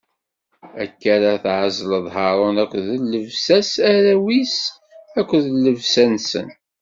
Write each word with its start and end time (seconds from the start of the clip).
Akka 0.83 1.07
ara 1.15 1.33
tɛezleḍ 1.43 2.05
Haṛun 2.15 2.55
akked 2.63 2.87
llebsa-s, 3.09 3.71
arraw-is 3.91 4.55
akked 5.19 5.43
llebsa-nsen. 5.57 6.47